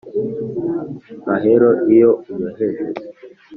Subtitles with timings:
[1.25, 2.85] mahero iyo unyoheje